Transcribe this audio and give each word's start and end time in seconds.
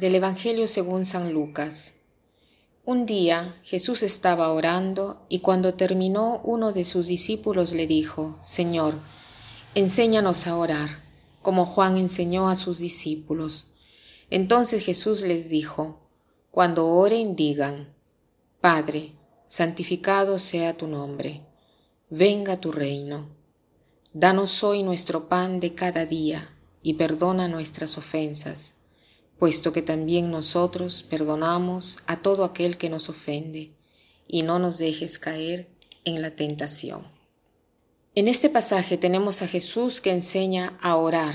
Del 0.00 0.14
Evangelio 0.14 0.66
según 0.66 1.04
San 1.04 1.34
Lucas. 1.34 1.92
Un 2.86 3.04
día 3.04 3.54
Jesús 3.62 4.02
estaba 4.02 4.50
orando 4.50 5.26
y 5.28 5.40
cuando 5.40 5.74
terminó 5.74 6.40
uno 6.42 6.72
de 6.72 6.86
sus 6.86 7.06
discípulos 7.06 7.74
le 7.74 7.86
dijo, 7.86 8.38
Señor, 8.40 8.96
enséñanos 9.74 10.46
a 10.46 10.56
orar, 10.56 11.04
como 11.42 11.66
Juan 11.66 11.98
enseñó 11.98 12.48
a 12.48 12.54
sus 12.54 12.78
discípulos. 12.78 13.66
Entonces 14.30 14.86
Jesús 14.86 15.20
les 15.20 15.50
dijo, 15.50 16.00
Cuando 16.50 16.86
oren 16.86 17.36
digan, 17.36 17.94
Padre, 18.62 19.12
santificado 19.48 20.38
sea 20.38 20.78
tu 20.78 20.86
nombre, 20.86 21.42
venga 22.08 22.56
tu 22.56 22.72
reino. 22.72 23.28
Danos 24.14 24.64
hoy 24.64 24.82
nuestro 24.82 25.28
pan 25.28 25.60
de 25.60 25.74
cada 25.74 26.06
día 26.06 26.56
y 26.82 26.94
perdona 26.94 27.48
nuestras 27.48 27.98
ofensas 27.98 28.79
puesto 29.40 29.72
que 29.72 29.82
también 29.82 30.30
nosotros 30.30 31.02
perdonamos 31.02 31.98
a 32.06 32.20
todo 32.20 32.44
aquel 32.44 32.76
que 32.76 32.90
nos 32.90 33.08
ofende, 33.08 33.74
y 34.28 34.42
no 34.42 34.60
nos 34.60 34.78
dejes 34.78 35.18
caer 35.18 35.68
en 36.04 36.22
la 36.22 36.36
tentación. 36.36 37.08
En 38.14 38.28
este 38.28 38.50
pasaje 38.50 38.98
tenemos 38.98 39.40
a 39.40 39.48
Jesús 39.48 40.02
que 40.02 40.10
enseña 40.10 40.78
a 40.82 40.94
orar. 40.96 41.34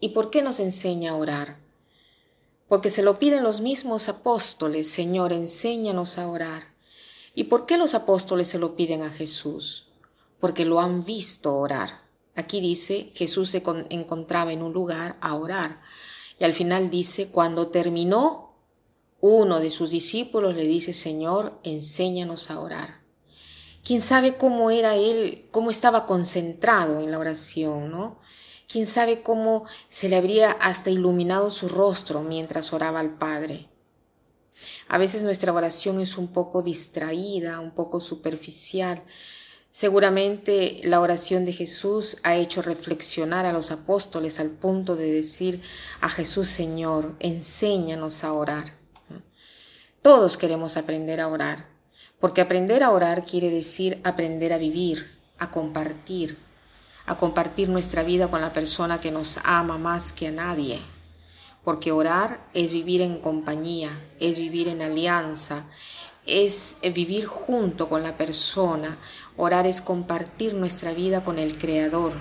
¿Y 0.00 0.10
por 0.10 0.30
qué 0.30 0.42
nos 0.42 0.60
enseña 0.60 1.10
a 1.10 1.16
orar? 1.16 1.56
Porque 2.68 2.88
se 2.88 3.02
lo 3.02 3.18
piden 3.18 3.42
los 3.42 3.60
mismos 3.60 4.08
apóstoles, 4.08 4.88
Señor, 4.88 5.32
enséñanos 5.32 6.18
a 6.18 6.28
orar. 6.28 6.74
¿Y 7.34 7.44
por 7.44 7.66
qué 7.66 7.78
los 7.78 7.94
apóstoles 7.94 8.46
se 8.46 8.60
lo 8.60 8.76
piden 8.76 9.02
a 9.02 9.10
Jesús? 9.10 9.88
Porque 10.38 10.64
lo 10.64 10.80
han 10.80 11.04
visto 11.04 11.56
orar. 11.56 12.02
Aquí 12.36 12.60
dice, 12.60 13.10
Jesús 13.16 13.50
se 13.50 13.62
encontraba 13.90 14.52
en 14.52 14.62
un 14.62 14.72
lugar 14.72 15.18
a 15.20 15.34
orar. 15.34 15.80
Y 16.38 16.44
al 16.44 16.54
final 16.54 16.90
dice, 16.90 17.28
cuando 17.28 17.68
terminó, 17.68 18.54
uno 19.20 19.58
de 19.58 19.70
sus 19.70 19.90
discípulos 19.90 20.54
le 20.54 20.66
dice, 20.66 20.92
Señor, 20.92 21.58
enséñanos 21.64 22.50
a 22.50 22.60
orar. 22.60 23.02
¿Quién 23.84 24.00
sabe 24.00 24.36
cómo 24.36 24.70
era 24.70 24.96
él, 24.96 25.48
cómo 25.50 25.70
estaba 25.70 26.06
concentrado 26.06 27.00
en 27.00 27.10
la 27.10 27.18
oración, 27.18 27.90
no? 27.90 28.20
¿Quién 28.70 28.86
sabe 28.86 29.22
cómo 29.22 29.64
se 29.88 30.08
le 30.08 30.16
habría 30.16 30.50
hasta 30.50 30.90
iluminado 30.90 31.50
su 31.50 31.68
rostro 31.68 32.22
mientras 32.22 32.72
oraba 32.72 33.00
al 33.00 33.16
Padre? 33.16 33.68
A 34.88 34.98
veces 34.98 35.22
nuestra 35.22 35.52
oración 35.52 36.00
es 36.00 36.18
un 36.18 36.28
poco 36.28 36.62
distraída, 36.62 37.60
un 37.60 37.70
poco 37.70 37.98
superficial, 37.98 39.04
Seguramente 39.70 40.80
la 40.82 41.00
oración 41.00 41.44
de 41.44 41.52
Jesús 41.52 42.16
ha 42.22 42.34
hecho 42.34 42.62
reflexionar 42.62 43.46
a 43.46 43.52
los 43.52 43.70
apóstoles 43.70 44.40
al 44.40 44.50
punto 44.50 44.96
de 44.96 45.10
decir 45.12 45.60
a 46.00 46.08
Jesús, 46.08 46.48
Señor, 46.48 47.14
enséñanos 47.20 48.24
a 48.24 48.32
orar. 48.32 48.74
Todos 50.02 50.36
queremos 50.36 50.76
aprender 50.76 51.20
a 51.20 51.28
orar, 51.28 51.66
porque 52.20 52.40
aprender 52.40 52.82
a 52.82 52.90
orar 52.90 53.24
quiere 53.24 53.50
decir 53.50 54.00
aprender 54.04 54.52
a 54.52 54.58
vivir, 54.58 55.18
a 55.38 55.50
compartir, 55.50 56.38
a 57.06 57.16
compartir 57.16 57.68
nuestra 57.68 58.02
vida 58.02 58.28
con 58.28 58.40
la 58.40 58.52
persona 58.52 59.00
que 59.00 59.10
nos 59.10 59.38
ama 59.44 59.78
más 59.78 60.12
que 60.12 60.28
a 60.28 60.32
nadie. 60.32 60.80
Porque 61.64 61.92
orar 61.92 62.48
es 62.54 62.72
vivir 62.72 63.02
en 63.02 63.20
compañía, 63.20 63.90
es 64.20 64.38
vivir 64.38 64.68
en 64.68 64.82
alianza, 64.82 65.66
es 66.26 66.76
vivir 66.94 67.26
junto 67.26 67.88
con 67.88 68.02
la 68.02 68.16
persona. 68.16 68.98
Orar 69.38 69.66
es 69.66 69.80
compartir 69.80 70.52
nuestra 70.52 70.92
vida 70.92 71.24
con 71.24 71.38
el 71.38 71.56
Creador. 71.56 72.12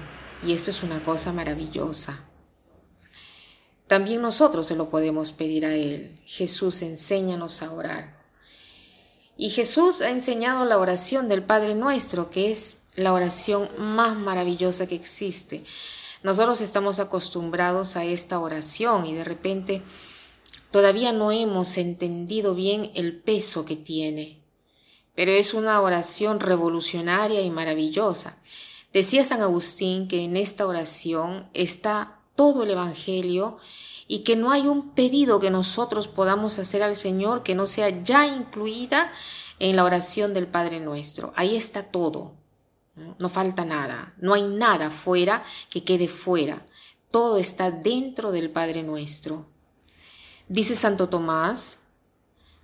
Y 0.42 0.54
esto 0.54 0.70
es 0.70 0.84
una 0.84 1.04
cosa 1.04 1.34
maravillosa. 1.34 2.24
También 3.88 4.22
nosotros 4.22 4.68
se 4.68 4.76
lo 4.76 4.90
podemos 4.90 5.34
pedir 5.34 5.66
a 5.66 5.76
Él. 5.76 6.22
Jesús, 6.26 6.82
enséñanos 6.82 7.62
a 7.62 7.74
orar. 7.74 8.16
Y 9.36 9.50
Jesús 9.50 10.02
ha 10.02 10.12
enseñado 10.12 10.64
la 10.64 10.78
oración 10.78 11.28
del 11.28 11.44
Padre 11.44 11.76
Nuestro, 11.76 12.30
que 12.30 12.52
es 12.52 12.84
la 12.96 13.12
oración 13.12 13.70
más 13.78 14.16
maravillosa 14.16 14.88
que 14.88 14.96
existe. 14.96 15.66
Nosotros 16.24 16.62
estamos 16.62 17.00
acostumbrados 17.00 17.98
a 17.98 18.06
esta 18.06 18.40
oración 18.40 19.06
y 19.06 19.14
de 19.14 19.26
repente 19.26 19.84
Todavía 20.72 21.14
no 21.14 21.32
hemos 21.32 21.78
entendido 21.78 22.54
bien 22.54 22.92
el 22.94 23.18
peso 23.18 23.64
que 23.64 23.78
tiene, 23.78 24.37
pero 25.18 25.32
es 25.32 25.56
una 25.56 25.82
oración 25.82 26.40
revolucionaria 26.40 27.42
y 27.42 27.50
maravillosa. 27.50 28.38
Decía 28.94 29.26
San 29.26 29.42
Agustín 29.42 30.08
que 30.08 30.24
en 30.24 30.38
esta 30.38 30.68
oración 30.68 31.50
está 31.56 32.20
todo 32.36 32.62
el 32.62 32.70
Evangelio 32.70 33.58
y 34.08 34.20
que 34.20 34.36
no 34.36 34.52
hay 34.52 34.68
un 34.68 34.92
pedido 34.92 35.40
que 35.40 35.50
nosotros 35.50 36.08
podamos 36.08 36.60
hacer 36.60 36.84
al 36.84 36.96
Señor 36.96 37.42
que 37.42 37.56
no 37.56 37.66
sea 37.66 38.04
ya 38.04 38.28
incluida 38.28 39.12
en 39.58 39.76
la 39.76 39.86
oración 39.86 40.36
del 40.36 40.46
Padre 40.46 40.80
nuestro. 40.80 41.34
Ahí 41.36 41.56
está 41.56 41.82
todo. 41.82 42.36
No 43.18 43.28
falta 43.28 43.66
nada. 43.66 44.14
No 44.20 44.36
hay 44.36 44.44
nada 44.44 44.92
fuera 44.92 45.44
que 45.72 45.84
quede 45.84 46.08
fuera. 46.08 46.64
Todo 47.10 47.40
está 47.40 47.72
dentro 47.72 48.32
del 48.32 48.52
Padre 48.52 48.84
nuestro. 48.84 49.48
Dice 50.48 50.76
Santo 50.76 51.10
Tomás, 51.10 51.87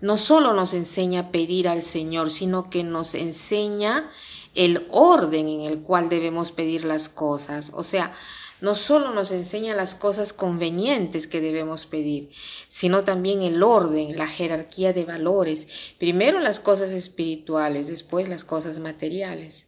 no 0.04 0.18
solo 0.18 0.54
nos 0.54 0.74
enseña 0.74 1.22
a 1.22 1.32
pedir 1.32 1.70
al 1.70 1.82
Señor, 1.82 2.30
sino 2.30 2.70
que 2.70 2.84
nos 2.84 3.16
enseña 3.16 4.12
el 4.54 4.86
orden 4.92 5.48
en 5.48 5.62
el 5.62 5.80
cual 5.80 6.10
debemos 6.10 6.52
pedir 6.52 6.84
las 6.84 7.08
cosas. 7.08 7.72
O 7.74 7.84
sea, 7.84 8.14
no 8.60 8.76
solo 8.76 9.14
nos 9.14 9.32
enseña 9.32 9.74
las 9.76 9.96
cosas 9.96 10.34
convenientes 10.34 11.26
que 11.26 11.40
debemos 11.40 11.86
pedir, 11.86 12.32
sino 12.68 13.06
también 13.06 13.44
el 13.44 13.64
orden, 13.64 14.18
la 14.18 14.28
jerarquía 14.28 14.92
de 14.92 15.06
valores. 15.06 15.68
Primero 16.00 16.42
las 16.42 16.60
cosas 16.60 16.92
espirituales, 16.92 17.88
después 17.88 18.28
las 18.28 18.44
cosas 18.44 18.80
materiales. 18.80 19.68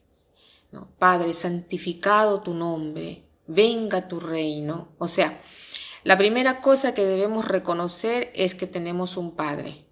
Padre, 1.00 1.32
santificado 1.32 2.42
tu 2.42 2.54
nombre, 2.54 3.24
venga 3.48 4.10
tu 4.10 4.20
reino. 4.20 4.90
O 4.98 5.08
sea, 5.08 5.40
la 6.04 6.18
primera 6.18 6.60
cosa 6.60 6.94
que 6.94 7.06
debemos 7.06 7.48
reconocer 7.48 8.34
es 8.36 8.54
que 8.54 8.68
tenemos 8.68 9.16
un 9.16 9.34
Padre. 9.34 9.85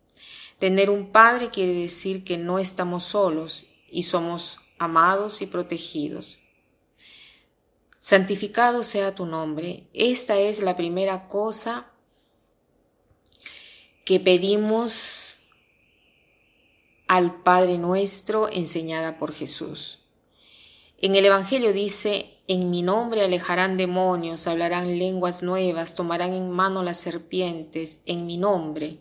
Tener 0.58 0.90
un 0.90 1.12
Padre 1.12 1.50
quiere 1.50 1.74
decir 1.74 2.24
que 2.24 2.38
no 2.38 2.60
estamos 2.60 3.04
solos 3.04 3.66
y 3.90 4.04
somos 4.04 4.60
amados 4.78 5.42
y 5.42 5.48
protegidos. 5.48 6.40
Santificado 8.00 8.84
sea 8.84 9.16
tu 9.16 9.26
nombre. 9.26 9.88
Esta 9.94 10.38
es 10.38 10.62
la 10.62 10.76
primera 10.76 11.28
cosa 11.28 11.88
que 14.06 14.20
pedimos 14.20 15.38
al 17.08 17.42
Padre 17.44 17.78
nuestro 17.78 18.50
enseñada 18.52 19.20
por 19.20 19.34
Jesús. 19.34 20.00
En 20.98 21.16
el 21.16 21.26
Evangelio 21.26 21.74
dice, 21.74 22.34
en 22.48 22.70
mi 22.70 22.82
nombre 22.82 23.24
alejarán 23.24 23.78
demonios, 23.78 24.48
hablarán 24.48 24.98
lenguas 24.98 25.44
nuevas, 25.44 25.96
tomarán 25.96 26.34
en 26.34 26.50
mano 26.50 26.84
las 26.84 26.98
serpientes, 26.98 28.02
en 28.06 28.26
mi 28.26 28.38
nombre. 28.38 29.00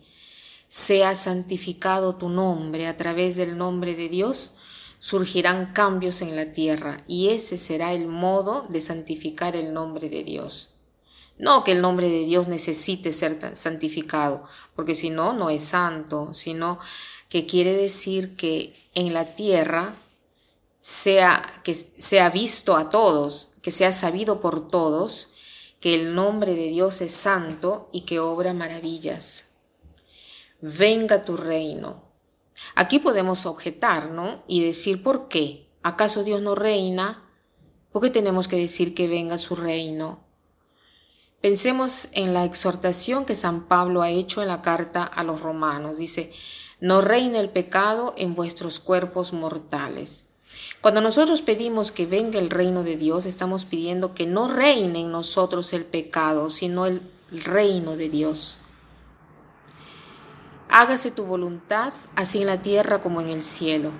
Sea 0.75 1.13
santificado 1.13 2.15
tu 2.15 2.29
nombre, 2.29 2.87
a 2.87 2.97
través 2.97 3.35
del 3.35 3.59
nombre 3.59 3.93
de 3.93 4.09
Dios 4.09 4.55
surgirán 4.97 5.71
cambios 5.71 6.23
en 6.23 6.35
la 6.35 6.51
tierra, 6.51 6.97
y 7.07 7.29
ese 7.29 7.59
será 7.59 7.93
el 7.93 8.07
modo 8.07 8.65
de 8.69 8.81
santificar 8.81 9.55
el 9.55 9.71
nombre 9.71 10.09
de 10.09 10.23
Dios. 10.23 10.79
No 11.37 11.63
que 11.63 11.73
el 11.73 11.81
nombre 11.81 12.09
de 12.09 12.25
Dios 12.25 12.47
necesite 12.47 13.13
ser 13.13 13.55
santificado, 13.55 14.45
porque 14.75 14.95
si 14.95 15.11
no, 15.11 15.33
no 15.33 15.51
es 15.51 15.63
santo, 15.63 16.33
sino 16.33 16.79
que 17.29 17.45
quiere 17.45 17.73
decir 17.73 18.35
que 18.35 18.89
en 18.95 19.13
la 19.13 19.35
tierra 19.35 19.93
sea, 20.79 21.61
que 21.63 21.75
sea 21.75 22.31
visto 22.31 22.75
a 22.75 22.89
todos, 22.89 23.51
que 23.61 23.69
sea 23.69 23.93
sabido 23.93 24.41
por 24.41 24.69
todos, 24.69 25.33
que 25.79 25.93
el 25.93 26.15
nombre 26.15 26.55
de 26.55 26.69
Dios 26.69 26.99
es 27.01 27.11
santo 27.11 27.89
y 27.91 28.01
que 28.01 28.19
obra 28.19 28.55
maravillas. 28.55 29.52
Venga 30.65 31.25
tu 31.25 31.35
reino. 31.35 32.05
Aquí 32.73 32.99
podemos 32.99 33.45
objetar, 33.45 34.11
¿no? 34.11 34.45
Y 34.47 34.63
decir, 34.63 35.03
¿por 35.03 35.27
qué? 35.27 35.69
¿Acaso 35.83 36.23
Dios 36.23 36.41
no 36.41 36.55
reina? 36.55 37.29
¿Por 37.91 38.01
qué 38.01 38.09
tenemos 38.09 38.47
que 38.47 38.55
decir 38.55 38.95
que 38.95 39.09
venga 39.09 39.37
su 39.37 39.57
reino? 39.57 40.23
Pensemos 41.41 42.07
en 42.13 42.33
la 42.33 42.45
exhortación 42.45 43.25
que 43.25 43.35
San 43.35 43.67
Pablo 43.67 44.03
ha 44.03 44.09
hecho 44.09 44.41
en 44.41 44.47
la 44.47 44.61
carta 44.61 45.03
a 45.03 45.25
los 45.25 45.41
romanos. 45.41 45.97
Dice, 45.97 46.31
no 46.79 47.01
reine 47.01 47.41
el 47.41 47.49
pecado 47.49 48.13
en 48.15 48.33
vuestros 48.33 48.79
cuerpos 48.79 49.33
mortales. 49.33 50.27
Cuando 50.79 51.01
nosotros 51.01 51.41
pedimos 51.41 51.91
que 51.91 52.05
venga 52.05 52.39
el 52.39 52.49
reino 52.49 52.83
de 52.83 52.95
Dios, 52.95 53.25
estamos 53.25 53.65
pidiendo 53.65 54.13
que 54.13 54.27
no 54.27 54.47
reine 54.47 55.01
en 55.01 55.11
nosotros 55.11 55.73
el 55.73 55.83
pecado, 55.83 56.49
sino 56.49 56.85
el 56.85 57.01
reino 57.31 57.97
de 57.97 58.07
Dios. 58.07 58.59
Hágase 60.75 61.11
tu 61.11 61.25
voluntad, 61.25 61.93
así 62.15 62.41
en 62.41 62.47
la 62.47 62.59
tierra 62.63 62.99
como 62.99 63.21
en 63.21 63.29
el 63.29 63.43
cielo. 63.43 63.91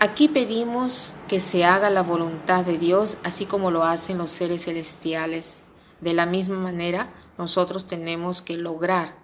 Aquí 0.00 0.26
pedimos 0.26 1.12
que 1.28 1.38
se 1.38 1.66
haga 1.66 1.90
la 1.90 2.02
voluntad 2.02 2.64
de 2.64 2.78
Dios, 2.78 3.18
así 3.24 3.44
como 3.44 3.70
lo 3.70 3.84
hacen 3.84 4.16
los 4.16 4.30
seres 4.30 4.64
celestiales. 4.64 5.64
De 6.00 6.14
la 6.14 6.24
misma 6.24 6.56
manera, 6.56 7.12
nosotros 7.36 7.86
tenemos 7.86 8.40
que 8.40 8.56
lograr 8.56 9.18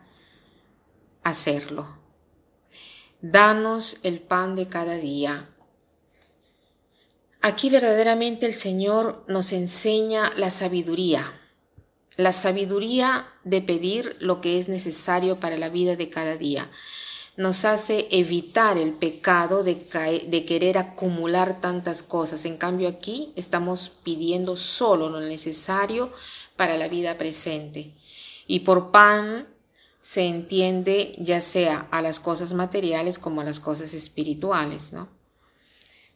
hacerlo. 1.22 1.96
Danos 3.22 3.96
el 4.02 4.20
pan 4.20 4.54
de 4.54 4.66
cada 4.66 4.96
día. 4.96 5.48
Aquí 7.40 7.70
verdaderamente 7.70 8.44
el 8.44 8.52
Señor 8.52 9.24
nos 9.26 9.54
enseña 9.54 10.30
la 10.36 10.50
sabiduría, 10.50 11.32
la 12.16 12.32
sabiduría 12.32 13.26
de 13.44 13.62
pedir 13.62 14.16
lo 14.20 14.40
que 14.40 14.58
es 14.58 14.68
necesario 14.68 15.40
para 15.40 15.56
la 15.56 15.68
vida 15.68 15.96
de 15.96 16.08
cada 16.08 16.36
día. 16.36 16.70
Nos 17.36 17.64
hace 17.64 18.08
evitar 18.10 18.76
el 18.76 18.92
pecado 18.92 19.64
de, 19.64 19.74
de 20.28 20.44
querer 20.44 20.76
acumular 20.76 21.58
tantas 21.58 22.02
cosas. 22.02 22.44
En 22.44 22.58
cambio 22.58 22.88
aquí 22.88 23.32
estamos 23.36 23.90
pidiendo 24.02 24.56
solo 24.56 25.08
lo 25.08 25.20
necesario 25.20 26.12
para 26.56 26.76
la 26.76 26.88
vida 26.88 27.16
presente. 27.16 27.94
Y 28.46 28.60
por 28.60 28.90
pan 28.90 29.48
se 30.02 30.26
entiende 30.26 31.14
ya 31.18 31.40
sea 31.40 31.88
a 31.90 32.02
las 32.02 32.20
cosas 32.20 32.52
materiales 32.52 33.18
como 33.18 33.40
a 33.40 33.44
las 33.44 33.60
cosas 33.60 33.94
espirituales, 33.94 34.92
¿no? 34.92 35.21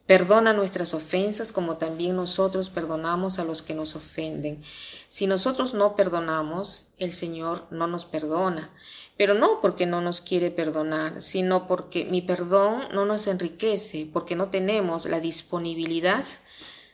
Perdona 0.06 0.52
nuestras 0.52 0.94
ofensas 0.94 1.50
como 1.50 1.78
también 1.78 2.14
nosotros 2.14 2.70
perdonamos 2.70 3.40
a 3.40 3.44
los 3.44 3.62
que 3.62 3.74
nos 3.74 3.96
ofenden. 3.96 4.62
Si 5.08 5.26
nosotros 5.26 5.74
no 5.74 5.96
perdonamos, 5.96 6.86
el 6.98 7.12
Señor 7.12 7.66
no 7.70 7.88
nos 7.88 8.04
perdona. 8.04 8.70
Pero 9.16 9.34
no 9.34 9.60
porque 9.60 9.84
no 9.84 10.00
nos 10.00 10.20
quiere 10.20 10.52
perdonar, 10.52 11.22
sino 11.22 11.66
porque 11.66 12.04
mi 12.04 12.22
perdón 12.22 12.82
no 12.94 13.04
nos 13.04 13.26
enriquece, 13.26 14.08
porque 14.12 14.36
no 14.36 14.48
tenemos 14.48 15.06
la 15.06 15.18
disponibilidad 15.18 16.24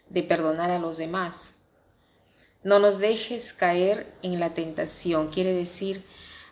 de 0.08 0.22
perdonar 0.22 0.70
a 0.70 0.78
los 0.78 0.96
demás. 0.96 1.56
No 2.64 2.78
nos 2.78 2.98
dejes 2.98 3.52
caer 3.52 4.14
en 4.22 4.38
la 4.38 4.54
tentación, 4.54 5.28
quiere 5.28 5.52
decir, 5.52 6.04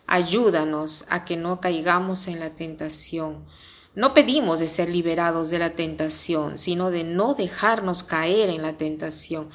ayúdanos 0.07 1.05
a 1.09 1.25
que 1.25 1.37
no 1.37 1.61
caigamos 1.61 2.27
en 2.27 2.41
la 2.41 2.51
tentación. 2.51 3.47
No 3.95 4.15
pedimos 4.15 4.61
de 4.61 4.69
ser 4.69 4.89
liberados 4.89 5.51
de 5.51 5.59
la 5.59 5.75
tentación, 5.75 6.59
sino 6.59 6.91
de 6.91 7.03
no 7.03 7.35
dejarnos 7.35 8.05
caer 8.05 8.49
en 8.49 8.63
la 8.63 8.77
tentación. 8.77 9.51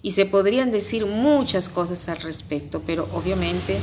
Y 0.00 0.12
se 0.12 0.26
podrían 0.26 0.70
decir 0.70 1.06
muchas 1.06 1.68
cosas 1.68 2.08
al 2.08 2.18
respecto, 2.18 2.82
pero 2.86 3.08
obviamente 3.12 3.80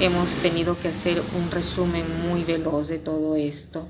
hemos 0.00 0.34
tenido 0.36 0.78
que 0.78 0.88
hacer 0.88 1.22
un 1.36 1.50
resumen 1.50 2.28
muy 2.28 2.42
veloz 2.42 2.88
de 2.88 2.98
todo 2.98 3.36
esto. 3.36 3.88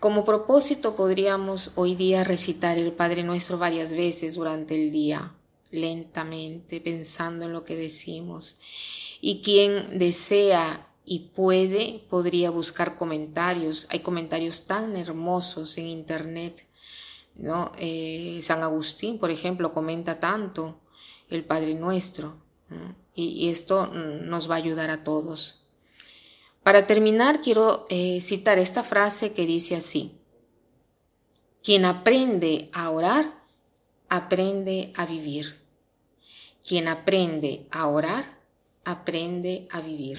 Como 0.00 0.24
propósito 0.24 0.96
podríamos 0.96 1.72
hoy 1.74 1.94
día 1.94 2.24
recitar 2.24 2.78
el 2.78 2.92
Padre 2.92 3.24
Nuestro 3.24 3.58
varias 3.58 3.92
veces 3.92 4.34
durante 4.34 4.74
el 4.74 4.90
día 4.90 5.34
lentamente, 5.70 6.80
pensando 6.80 7.46
en 7.46 7.52
lo 7.52 7.64
que 7.64 7.76
decimos. 7.76 8.56
Y 9.20 9.42
quien 9.42 9.98
desea 9.98 10.88
y 11.04 11.30
puede, 11.34 12.04
podría 12.08 12.50
buscar 12.50 12.96
comentarios. 12.96 13.86
Hay 13.90 14.00
comentarios 14.00 14.66
tan 14.66 14.96
hermosos 14.96 15.76
en 15.76 15.86
Internet. 15.86 16.66
¿no? 17.34 17.72
Eh, 17.78 18.38
San 18.42 18.62
Agustín, 18.62 19.18
por 19.18 19.30
ejemplo, 19.30 19.72
comenta 19.72 20.18
tanto 20.18 20.80
el 21.28 21.44
Padre 21.44 21.74
Nuestro. 21.74 22.36
Y, 23.14 23.50
esto 23.50 23.86
mm, 23.86 24.28
nos 24.28 24.50
va 24.50 24.54
a 24.54 24.58
ayudar 24.58 24.90
a 24.90 25.04
todos. 25.04 25.60
Para 26.62 26.86
terminar, 26.86 27.40
quiero 27.40 27.84
eh, 27.90 28.20
citar 28.20 28.58
esta 28.58 28.82
frase 28.82 29.32
que 29.32 29.46
dice 29.46 29.76
así. 29.76 30.12
Quien 31.62 31.84
aprende 31.84 32.70
a 32.72 32.90
orar, 32.90 33.42
aprende 34.08 34.92
a 34.96 35.06
vivir. 35.06 35.60
Quien 36.66 36.88
aprende 36.88 37.66
a 37.70 37.86
orar, 37.86 38.38
aprende 38.84 39.68
a 39.70 39.80
vivir. 39.80 40.18